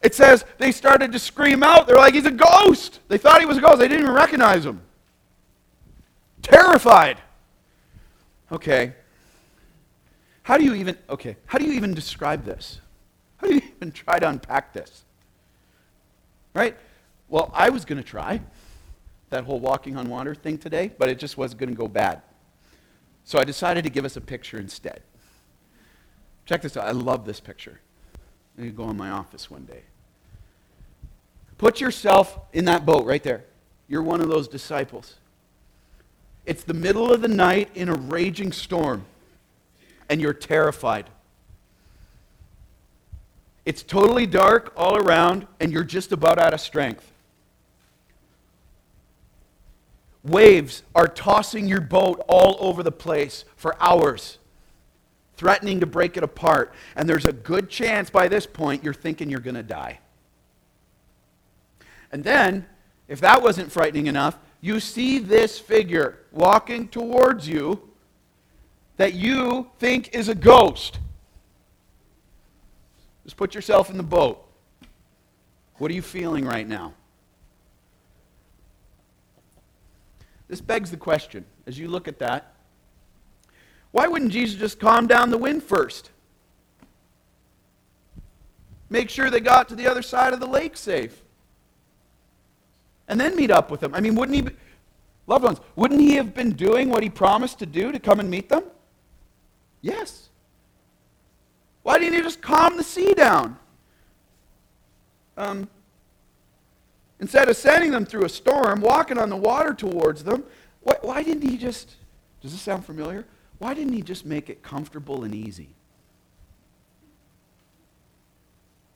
[0.01, 1.87] it says they started to scream out.
[1.87, 2.99] They're like, he's a ghost.
[3.07, 3.79] They thought he was a ghost.
[3.79, 4.81] They didn't even recognize him
[6.45, 7.17] terrified.
[8.51, 8.93] Okay.
[10.45, 12.79] How do you even okay, how do you even describe this?
[13.37, 15.03] How do you even try to unpack this?
[16.53, 16.77] Right?
[17.29, 18.39] Well, I was going to try
[19.31, 22.21] that whole walking on water thing today, but it just wasn't going to go bad.
[23.23, 25.01] So I decided to give us a picture instead.
[26.45, 26.85] Check this out.
[26.85, 27.79] I love this picture.
[28.55, 29.81] I'm go in my office one day.
[31.57, 33.45] Put yourself in that boat right there.
[33.87, 35.15] You're one of those disciples.
[36.45, 39.05] It's the middle of the night in a raging storm,
[40.09, 41.09] and you're terrified.
[43.65, 47.11] It's totally dark all around, and you're just about out of strength.
[50.23, 54.39] Waves are tossing your boat all over the place for hours,
[55.35, 56.73] threatening to break it apart.
[56.95, 59.99] And there's a good chance by this point you're thinking you're going to die.
[62.11, 62.65] And then,
[63.07, 67.89] if that wasn't frightening enough, you see this figure walking towards you
[68.97, 70.99] that you think is a ghost.
[73.23, 74.41] Just put yourself in the boat.
[75.77, 76.93] What are you feeling right now?
[80.47, 82.55] This begs the question as you look at that
[83.95, 86.11] why wouldn't Jesus just calm down the wind first?
[88.89, 91.23] Make sure they got to the other side of the lake safe.
[93.07, 93.95] And then meet up with them.
[93.95, 94.51] I mean, wouldn't he, be,
[95.27, 98.29] loved ones, wouldn't he have been doing what he promised to do to come and
[98.29, 98.63] meet them?
[99.85, 100.29] Yes.
[101.83, 103.55] Why didn't he just calm the sea down?
[105.37, 105.69] Um,
[107.19, 110.43] instead of sending them through a storm, walking on the water towards them,
[110.81, 111.97] why, why didn't he just,
[112.41, 113.25] does this sound familiar?
[113.59, 115.69] Why didn't he just make it comfortable and easy?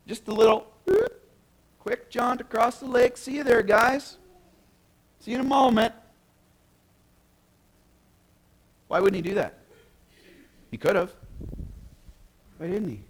[0.08, 0.72] Just a little
[1.78, 3.16] quick jaunt across the lake.
[3.16, 4.18] See you there, guys.
[5.20, 5.94] See you in a moment.
[8.88, 9.59] Why wouldn't he do that?
[10.72, 11.12] He could have.
[12.58, 13.02] Why didn't he?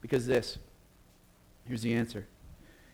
[0.00, 0.58] Because this.
[1.66, 2.26] Here's the answer.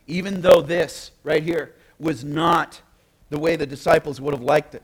[0.07, 2.81] Even though this, right here, was not
[3.31, 4.83] the way the disciples would have liked it,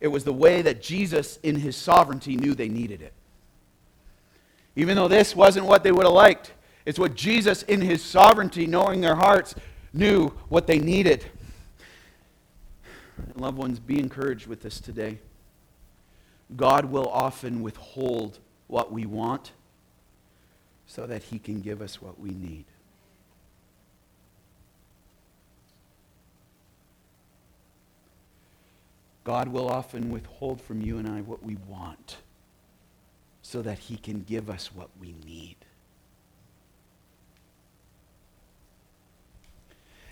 [0.00, 3.12] it was the way that Jesus, in his sovereignty, knew they needed it.
[4.76, 6.52] Even though this wasn't what they would have liked,
[6.86, 9.54] it's what Jesus, in his sovereignty, knowing their hearts,
[9.92, 11.26] knew what they needed.
[13.34, 15.18] Loved ones, be encouraged with this today.
[16.56, 19.52] God will often withhold what we want
[20.86, 22.64] so that he can give us what we need.
[29.22, 32.16] God will often withhold from you and I what we want
[33.42, 35.56] so that he can give us what we need.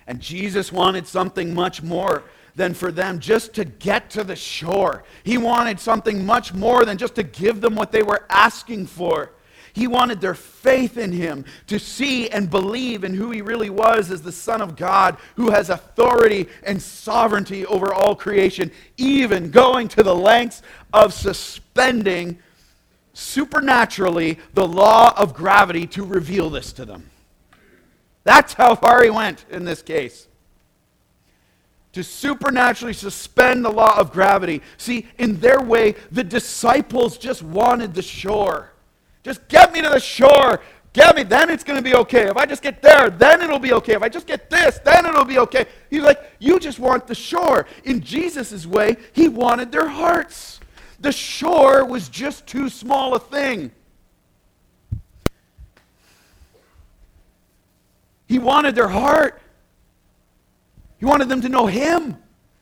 [0.06, 2.22] And Jesus wanted something much more
[2.58, 5.04] than for them just to get to the shore.
[5.22, 9.30] He wanted something much more than just to give them what they were asking for.
[9.72, 14.10] He wanted their faith in him to see and believe in who he really was
[14.10, 19.86] as the Son of God who has authority and sovereignty over all creation, even going
[19.88, 22.38] to the lengths of suspending
[23.12, 27.08] supernaturally the law of gravity to reveal this to them.
[28.24, 30.27] That's how far he went in this case
[31.98, 34.62] to supernaturally suspend the law of gravity.
[34.76, 38.70] See, in their way, the disciples just wanted the shore.
[39.24, 40.60] Just get me to the shore.
[40.92, 42.28] Get me, then it's going to be okay.
[42.28, 43.94] If I just get there, then it'll be okay.
[43.94, 45.66] If I just get this, then it'll be okay.
[45.90, 47.66] He's like, you just want the shore.
[47.82, 50.60] In Jesus' way, he wanted their hearts.
[51.00, 53.72] The shore was just too small a thing.
[58.28, 59.42] He wanted their heart.
[60.98, 62.16] He wanted them to know Him,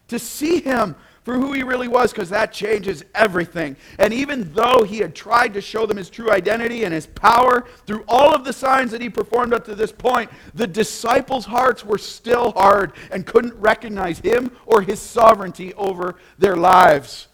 [0.09, 0.95] to see Him
[1.25, 3.77] for who He really was, because that changes everything.
[3.99, 7.67] And even though He had tried to show them His true identity and His power
[7.87, 11.85] through all of the signs that He performed up to this point, the disciples' hearts
[11.85, 17.29] were still hard and couldn't recognize Him or His sovereignty over their lives.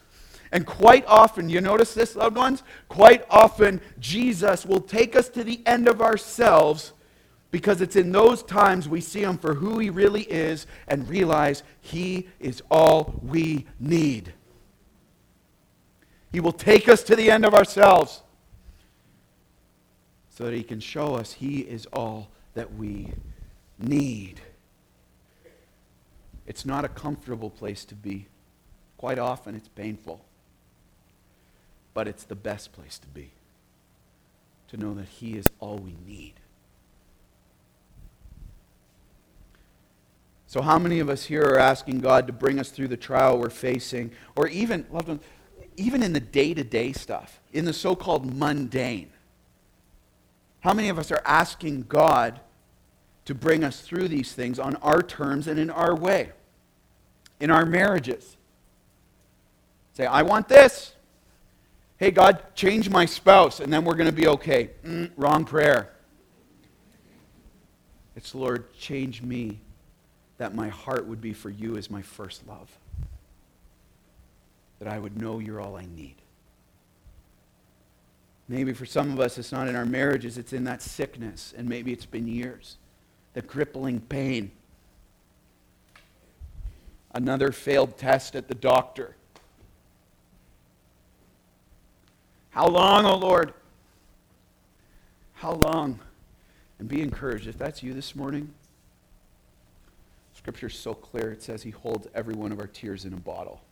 [0.52, 2.62] And quite often, you notice this, loved ones?
[2.88, 6.92] Quite often, Jesus will take us to the end of ourselves
[7.52, 11.62] because it's in those times we see him for who he really is and realize
[11.82, 14.32] he is all we need.
[16.32, 18.22] He will take us to the end of ourselves
[20.30, 23.12] so that he can show us he is all that we
[23.78, 24.40] need.
[26.46, 28.28] It's not a comfortable place to be.
[28.96, 30.24] Quite often it's painful.
[31.92, 33.30] But it's the best place to be.
[34.68, 36.32] To know that he is all we need.
[40.52, 43.38] So, how many of us here are asking God to bring us through the trial
[43.38, 45.22] we're facing, or even, loved ones,
[45.78, 49.08] even in the day to day stuff, in the so called mundane?
[50.60, 52.38] How many of us are asking God
[53.24, 56.32] to bring us through these things on our terms and in our way?
[57.40, 58.36] In our marriages.
[59.94, 60.92] Say, I want this.
[61.96, 64.72] Hey, God, change my spouse, and then we're going to be okay.
[64.84, 65.94] Mm, wrong prayer.
[68.14, 69.61] It's, Lord, change me
[70.42, 72.68] that my heart would be for you as my first love.
[74.80, 76.16] That I would know you're all I need.
[78.48, 81.68] Maybe for some of us, it's not in our marriages, it's in that sickness, and
[81.68, 82.76] maybe it's been years.
[83.34, 84.50] The crippling pain.
[87.14, 89.14] Another failed test at the doctor.
[92.50, 93.54] How long, O oh Lord?
[95.34, 96.00] How long?
[96.80, 97.46] And be encouraged.
[97.46, 98.52] If that's you this morning,
[100.42, 101.30] Scripture's so clear.
[101.30, 103.62] It says He holds every one of our tears in a bottle,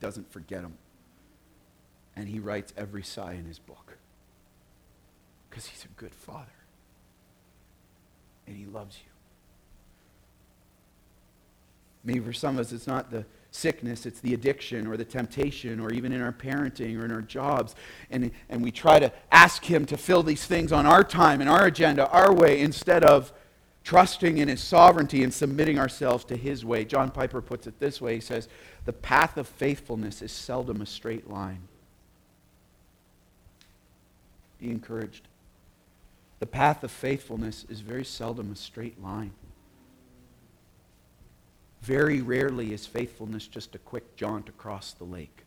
[0.00, 0.74] doesn't forget them
[2.16, 3.96] and he writes every sigh in his book
[5.48, 6.46] because he's a good father
[8.46, 9.10] and he loves you.
[12.04, 15.80] Maybe for some of us, it's not the sickness, it's the addiction or the temptation
[15.80, 17.74] or even in our parenting or in our jobs.
[18.10, 21.48] And, and we try to ask Him to fill these things on our time and
[21.50, 23.32] our agenda, our way, instead of
[23.90, 26.84] trusting in His sovereignty and submitting ourselves to His way.
[26.84, 28.48] John Piper puts it this way He says,
[28.84, 31.62] The path of faithfulness is seldom a straight line.
[34.60, 35.26] Be encouraged.
[36.38, 39.32] The path of faithfulness is very seldom a straight line.
[41.82, 45.42] Very rarely is faithfulness just a quick jaunt across the lake.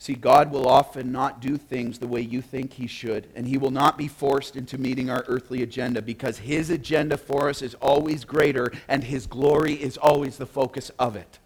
[0.00, 3.58] See, God will often not do things the way you think He should, and He
[3.58, 7.74] will not be forced into meeting our earthly agenda because His agenda for us is
[7.74, 11.38] always greater and His glory is always the focus of it.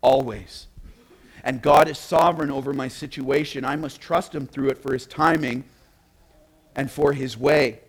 [0.00, 0.68] Always
[1.44, 3.64] and God is sovereign over my situation.
[3.64, 5.64] I must trust Him through it for His timing
[6.76, 7.80] and for His way.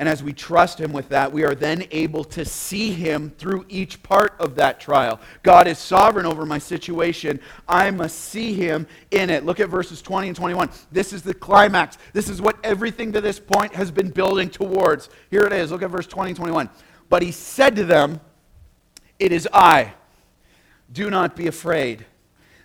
[0.00, 3.66] And as we trust Him with that, we are then able to see Him through
[3.68, 5.20] each part of that trial.
[5.42, 7.38] God is sovereign over my situation.
[7.68, 9.44] I must see Him in it.
[9.44, 10.70] Look at verses 20 and 21.
[10.90, 11.98] This is the climax.
[12.14, 15.10] This is what everything to this point has been building towards.
[15.30, 15.70] Here it is.
[15.70, 16.70] Look at verse 20 and 21.
[17.10, 18.22] But He said to them,
[19.18, 19.92] It is I.
[20.90, 22.06] Do not be afraid.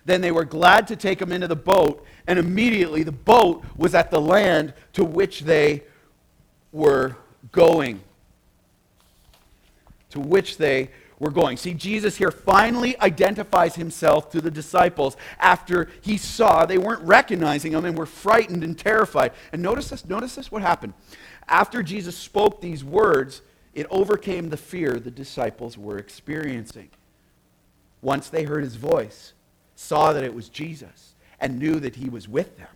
[0.06, 3.94] Then they were glad to take him into the boat, and immediately the boat was
[3.94, 5.82] at the land to which they
[6.72, 7.16] were
[7.52, 8.00] going.
[10.10, 11.56] To which they were going.
[11.56, 17.72] See, Jesus here finally identifies himself to the disciples after he saw they weren't recognizing
[17.72, 19.32] him and were frightened and terrified.
[19.52, 20.94] And notice this, notice this what happened.
[21.48, 23.42] After Jesus spoke these words,
[23.74, 26.90] it overcame the fear the disciples were experiencing.
[28.02, 29.32] Once they heard his voice,
[29.74, 32.68] saw that it was Jesus, and knew that he was with them.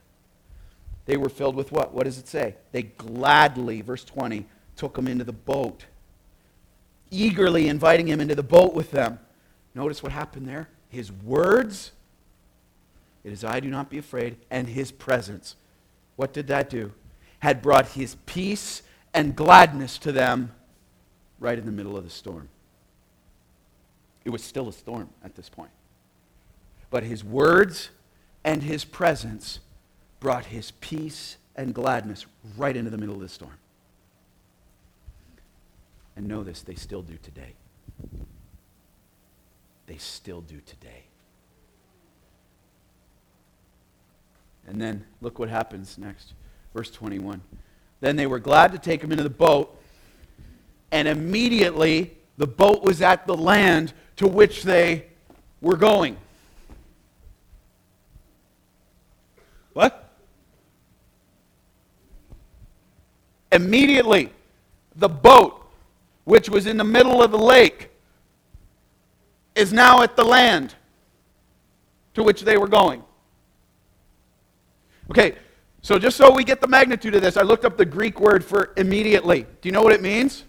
[1.07, 1.93] They were filled with what?
[1.93, 2.57] What does it say?
[2.73, 4.47] They gladly, verse 20,
[4.81, 5.85] took him into the boat,
[7.11, 9.18] eagerly inviting him into the boat with them.
[9.74, 10.70] Notice what happened there?
[10.89, 11.93] His words,
[13.22, 15.55] it is I, do not be afraid, and his presence.
[16.16, 16.93] What did that do?
[17.41, 18.81] Had brought his peace
[19.12, 20.53] and gladness to them
[21.39, 22.49] right in the middle of the storm.
[24.24, 25.72] It was still a storm at this point.
[26.89, 27.91] But his words
[28.45, 29.61] and his presence
[30.20, 32.24] brought his peace and gladness
[32.57, 33.59] right into the middle of the storm.
[36.21, 37.55] And know this, they still do today.
[39.87, 41.05] They still do today.
[44.68, 46.35] And then look what happens next.
[46.75, 47.41] Verse 21.
[48.01, 49.75] Then they were glad to take him into the boat,
[50.93, 55.07] and immediately the boat was at the land to which they
[55.62, 56.18] were going.
[59.73, 60.12] What?
[63.51, 64.31] Immediately,
[64.95, 65.59] the boat,
[66.25, 67.91] which was in the middle of the lake,
[69.55, 70.75] is now at the land
[72.14, 73.03] to which they were going.
[75.11, 75.35] Okay,
[75.83, 78.45] so just so we get the magnitude of this, I looked up the Greek word
[78.45, 79.43] for immediately.
[79.61, 80.45] Do you know what it means?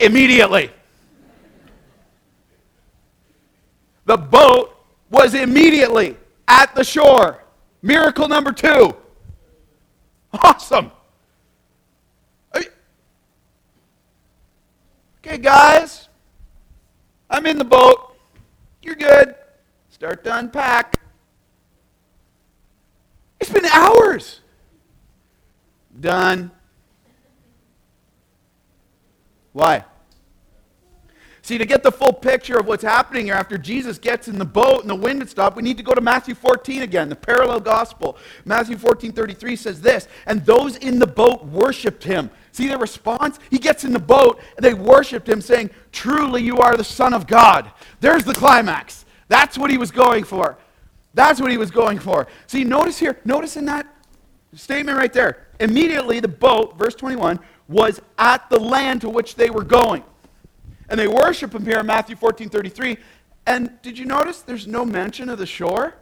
[0.00, 0.70] Immediately.
[4.06, 4.76] The boat
[5.10, 6.16] was immediately
[6.48, 7.44] at the shore.
[7.82, 8.96] Miracle number two.
[10.32, 10.90] Awesome.
[15.24, 16.08] Okay, guys,
[17.28, 18.16] I'm in the boat.
[18.82, 19.34] You're good.
[19.90, 20.98] Start to unpack.
[23.38, 24.40] It's been hours.
[25.98, 26.50] Done.
[29.52, 29.84] Why?
[31.42, 34.44] See, to get the full picture of what's happening here after Jesus gets in the
[34.44, 37.16] boat and the wind had stopped, we need to go to Matthew 14 again, the
[37.16, 38.16] parallel gospel.
[38.46, 42.30] Matthew 14 33 says this, and those in the boat worshiped him.
[42.52, 43.38] See the response?
[43.50, 47.14] He gets in the boat and they worshiped him, saying, Truly you are the Son
[47.14, 47.70] of God.
[48.00, 49.04] There's the climax.
[49.28, 50.58] That's what he was going for.
[51.14, 52.26] That's what he was going for.
[52.46, 53.86] See, notice here, notice in that
[54.54, 55.46] statement right there.
[55.60, 57.38] Immediately the boat, verse 21,
[57.68, 60.02] was at the land to which they were going.
[60.88, 62.96] And they worship him here in Matthew 14 33.
[63.46, 65.94] And did you notice there's no mention of the shore?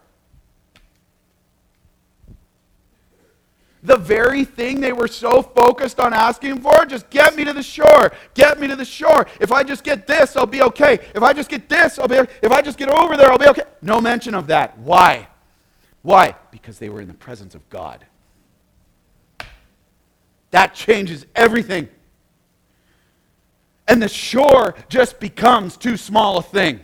[3.82, 7.62] The very thing they were so focused on asking for, just get me to the
[7.62, 8.12] shore.
[8.34, 9.26] Get me to the shore.
[9.40, 10.98] If I just get this, I'll be okay.
[11.14, 12.32] If I just get this, I'll be okay.
[12.42, 13.62] If I just get over there, I'll be okay.
[13.80, 14.76] No mention of that.
[14.78, 15.28] Why?
[16.02, 16.34] Why?
[16.50, 18.04] Because they were in the presence of God.
[20.50, 21.88] That changes everything.
[23.86, 26.80] And the shore just becomes too small a thing.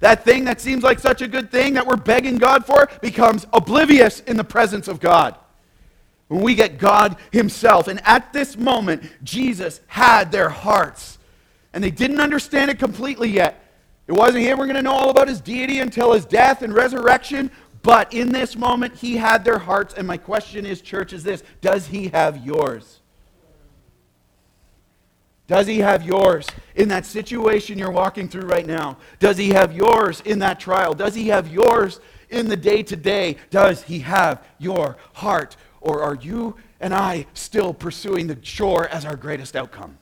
[0.00, 3.46] That thing that seems like such a good thing that we're begging God for becomes
[3.52, 5.36] oblivious in the presence of God.
[6.28, 7.88] When we get God Himself.
[7.88, 11.18] And at this moment, Jesus had their hearts.
[11.72, 13.64] And they didn't understand it completely yet.
[14.08, 14.58] It wasn't him.
[14.58, 17.50] We're going to know all about his deity until his death and resurrection.
[17.82, 19.94] But in this moment, he had their hearts.
[19.94, 22.97] And my question is, church, is this Does he have yours?
[25.48, 28.98] Does he have yours in that situation you're walking through right now?
[29.18, 30.92] Does he have yours in that trial?
[30.92, 33.38] Does he have yours in the day to day?
[33.48, 35.56] Does he have your heart?
[35.80, 39.96] Or are you and I still pursuing the shore as our greatest outcome?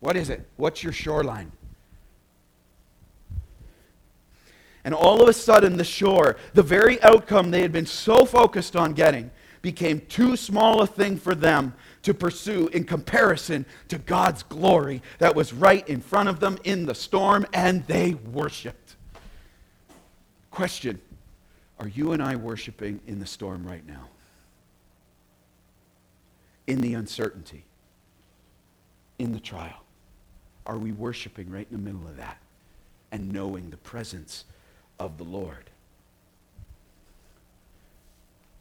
[0.00, 0.48] What is it?
[0.56, 1.52] What's your shoreline?
[4.84, 8.74] And all of a sudden, the shore, the very outcome they had been so focused
[8.74, 9.30] on getting,
[9.62, 15.34] became too small a thing for them to pursue in comparison to God's glory that
[15.34, 18.96] was right in front of them in the storm, and they worshiped.
[20.50, 21.00] Question
[21.78, 24.08] Are you and I worshiping in the storm right now?
[26.66, 27.64] In the uncertainty?
[29.18, 29.84] In the trial?
[30.66, 32.38] Are we worshiping right in the middle of that
[33.12, 34.44] and knowing the presence
[34.98, 35.70] of the Lord.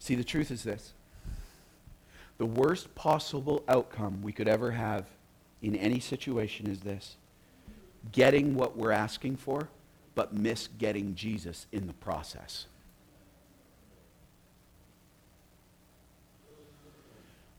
[0.02, 0.94] See, the truth is this.
[2.40, 5.06] The worst possible outcome we could ever have
[5.62, 7.18] in any situation is this.
[8.12, 9.70] Getting what we're asking for,
[10.16, 12.66] but miss getting Jesus in the process.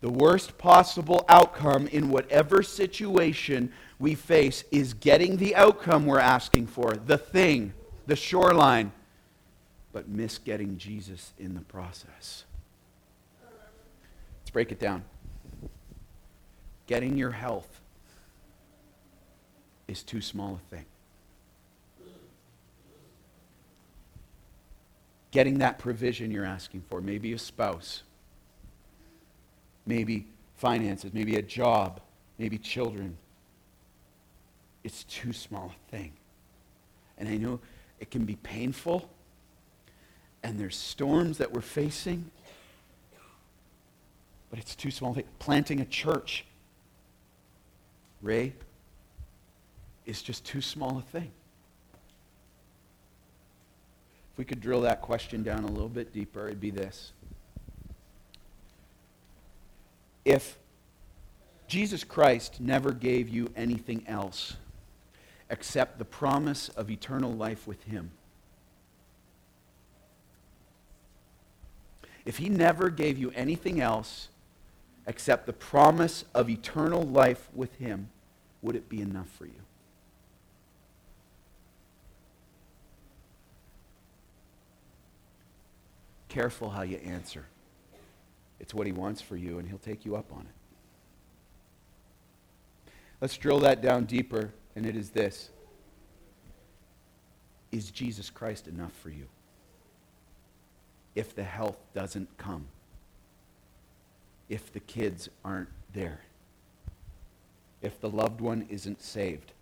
[0.01, 6.67] The worst possible outcome in whatever situation we face is getting the outcome we're asking
[6.67, 7.73] for, the thing
[8.09, 8.91] the shoreline,
[9.93, 12.45] but miss getting Jesus in the process.
[14.41, 15.05] Let's break it down.
[16.87, 17.81] Getting your health
[19.89, 20.87] is too small a thing.
[25.31, 28.03] Getting that provision you're asking for, maybe a spouse,
[29.87, 30.27] maybe
[30.57, 32.01] finances, maybe a job,
[32.39, 33.17] maybe children,
[34.85, 36.13] it's too small a thing.
[37.17, 37.61] And I know
[38.01, 39.09] it can be painful,
[40.43, 42.31] and there's storms that we're facing,
[44.51, 45.17] but it's too small.
[45.39, 46.45] Planting a church,
[48.21, 48.53] Ray,
[50.05, 51.31] is just too small a thing.
[54.33, 57.13] If we could drill that question down a little bit deeper, it'd be this.
[60.25, 60.59] If
[61.69, 64.57] Jesus Christ never gave you anything else,
[65.51, 68.11] except the promise of eternal life with Him.
[72.25, 74.29] If He never gave you anything else
[75.07, 78.09] except the promise of eternal life with Him,
[78.61, 79.53] would it be enough for you?
[86.29, 87.45] Careful how you answer.
[88.61, 92.93] It's what He wants for you, and He'll take you up on it.
[93.21, 95.51] Let's drill that down deeper and it is this
[97.71, 99.27] Is Jesus Christ enough for you?
[101.15, 102.67] If the health doesn't come,
[104.49, 106.21] if the kids aren't there,
[107.81, 109.53] if the loved one isn't saved,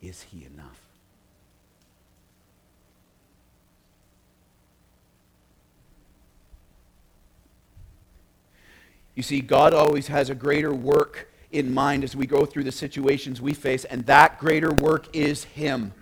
[0.00, 0.80] is he enough?
[9.14, 12.72] You see, God always has a greater work in mind as we go through the
[12.72, 15.92] situations we face, and that greater work is Him.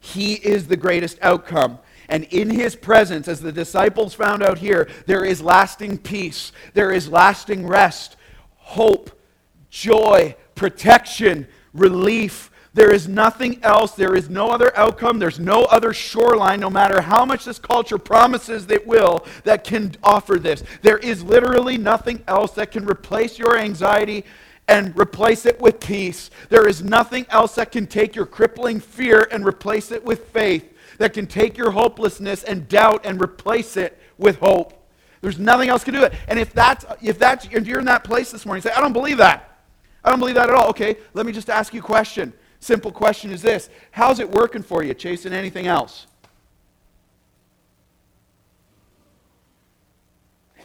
[0.00, 1.78] He is the greatest outcome.
[2.08, 6.90] And in his presence, as the disciples found out here, there is lasting peace, there
[6.90, 8.16] is lasting rest,
[8.56, 9.10] hope,
[9.70, 12.50] joy, protection, relief.
[12.74, 13.92] There is nothing else.
[13.92, 15.18] There is no other outcome.
[15.18, 19.94] There's no other shoreline, no matter how much this culture promises it will, that can
[20.02, 20.62] offer this.
[20.82, 24.24] There is literally nothing else that can replace your anxiety
[24.68, 26.30] and replace it with peace.
[26.50, 30.74] There is nothing else that can take your crippling fear and replace it with faith,
[30.98, 34.74] that can take your hopelessness and doubt and replace it with hope.
[35.20, 36.12] There's nothing else can do it.
[36.28, 38.92] And if that's if that's if you're in that place this morning, say, I don't
[38.92, 39.60] believe that.
[40.04, 40.68] I don't believe that at all.
[40.68, 42.32] Okay, let me just ask you a question.
[42.60, 46.06] Simple question is this: How's it working for you, chasing anything else?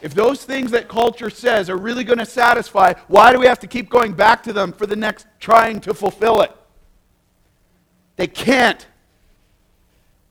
[0.02, 3.60] If those things that culture says are really going to satisfy, why do we have
[3.60, 6.52] to keep going back to them for the next trying to fulfill it?
[8.18, 8.86] They can't.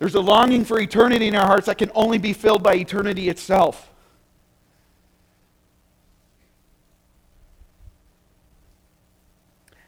[0.03, 3.29] There's a longing for eternity in our hearts that can only be filled by eternity
[3.29, 3.89] itself.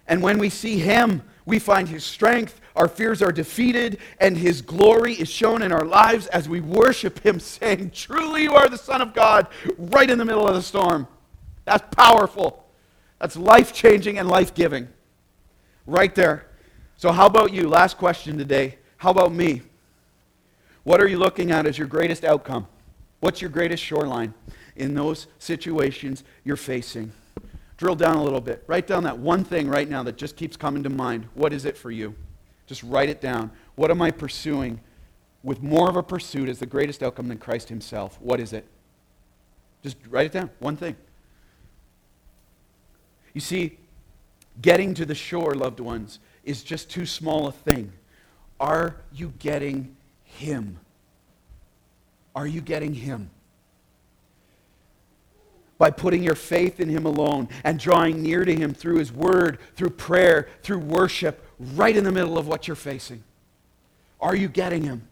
[0.07, 4.63] And when we see Him, we find His strength, our fears are defeated, and His
[4.63, 8.79] glory is shown in our lives as we worship Him, saying, Truly, you are the
[8.79, 11.09] Son of God, right in the middle of the storm.
[11.65, 12.65] That's powerful.
[13.19, 14.87] That's life changing and life giving.
[15.89, 16.47] Right there.
[16.99, 17.69] So, how about you?
[17.69, 18.79] Last question today.
[18.99, 19.63] How about me?
[20.85, 22.67] What are you looking at as your greatest outcome?
[23.21, 24.35] What's your greatest shoreline
[24.77, 27.13] in those situations you're facing?
[27.79, 28.63] Drill down a little bit.
[28.67, 31.27] Write down that one thing right now that just keeps coming to mind.
[31.35, 32.15] What is it for you?
[32.67, 33.51] Just write it down.
[33.75, 34.81] What am I pursuing
[35.43, 38.19] with more of a pursuit as the greatest outcome than Christ Himself?
[38.21, 38.67] What is it?
[39.83, 40.51] Just write it down.
[40.59, 40.97] One thing.
[43.33, 43.79] You see,
[44.63, 47.93] getting to the shore, loved ones, is just too small a thing.
[48.61, 49.97] Are you getting
[50.39, 50.79] Him?
[52.35, 53.31] Are you getting Him?
[55.79, 59.59] by putting your faith in Him alone and drawing near to Him through His Word,
[59.77, 63.23] through prayer, through worship, right in the middle of what you're facing.
[64.21, 65.09] Are you getting Him?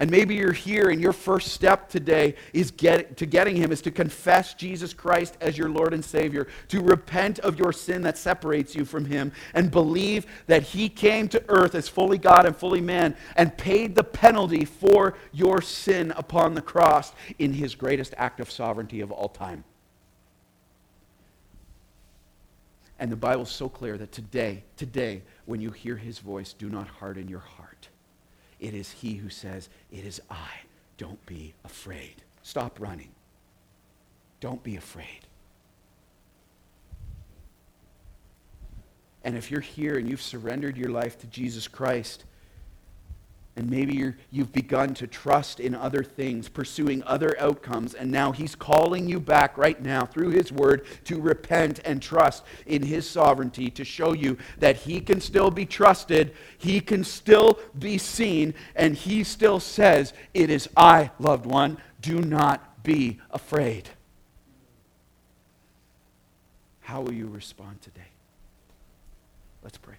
[0.00, 3.82] And maybe you're here and your first step today is get, to getting Him is
[3.82, 8.18] to confess Jesus Christ as your Lord and Savior, to repent of your sin that
[8.18, 12.56] separates you from Him, and believe that He came to earth as fully God and
[12.56, 18.14] fully man and paid the penalty for your sin upon the cross in His greatest
[18.16, 19.64] act of sovereignty of all time.
[23.02, 26.86] And the Bible's so clear that today, today, when you hear his voice, do not
[26.86, 27.71] harden your heart.
[28.62, 30.48] It is he who says, It is I.
[30.96, 32.22] Don't be afraid.
[32.44, 33.10] Stop running.
[34.38, 35.26] Don't be afraid.
[39.24, 42.24] And if you're here and you've surrendered your life to Jesus Christ,
[43.54, 48.32] and maybe you have begun to trust in other things, pursuing other outcomes, and now
[48.32, 53.08] He's calling you back right now through His Word to repent and trust in His
[53.08, 58.54] sovereignty to show you that He can still be trusted, He can still be seen,
[58.74, 61.76] and He still says, It is I, loved one.
[62.00, 63.90] Do not be afraid.
[66.80, 68.00] How will you respond today?
[69.62, 69.96] Let's pray.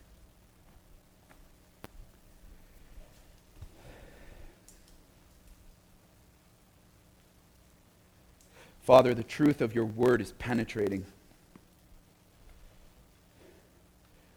[8.83, 11.05] Father, the truth of your word is penetrating.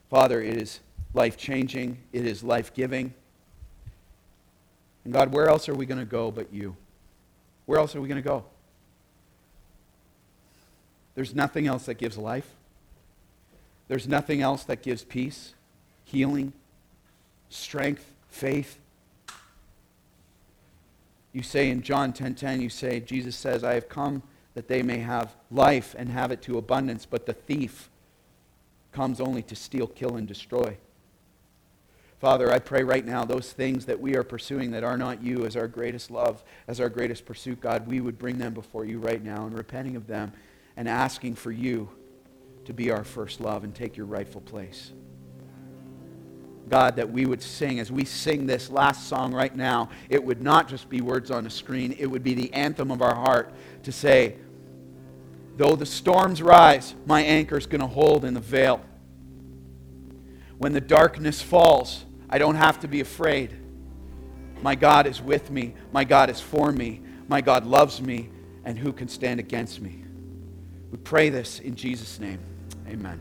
[0.09, 0.81] Father, it is
[1.15, 3.13] life changing, it is life giving.
[5.05, 6.77] And God, where else are we going to go but you?
[7.67, 8.45] Where else are we going to go?
[11.17, 12.49] There's nothing else that gives life.
[13.89, 15.55] There's nothing else that gives peace,
[16.05, 16.53] healing,
[17.49, 18.79] strength, faith.
[21.33, 24.23] You say in John 10:10, 10, 10, you say, Jesus says, I have come
[24.57, 27.05] that they may have life and have it to abundance.
[27.05, 27.91] But the thief
[28.91, 30.79] comes only to steal, kill, and destroy.
[32.21, 35.45] Father, I pray right now those things that we are pursuing that are not you
[35.45, 38.99] as our greatest love, as our greatest pursuit, God, we would bring them before you
[38.99, 40.33] right now and repenting of them
[40.75, 41.91] and asking for you
[42.65, 44.93] to be our first love and take your rightful place.
[46.71, 49.91] God, that we would sing as we sing this last song right now.
[50.09, 53.03] It would not just be words on a screen, it would be the anthem of
[53.03, 53.53] our heart
[53.83, 54.37] to say,
[55.57, 58.81] Though the storms rise, my anchor is going to hold in the veil.
[60.59, 63.57] When the darkness falls, I don't have to be afraid.
[64.63, 65.75] My God is with me.
[65.93, 67.03] My God is for me.
[67.29, 68.31] My God loves me.
[68.65, 70.03] And who can stand against me?
[70.91, 72.41] We pray this in Jesus' name.
[72.89, 73.21] Amen.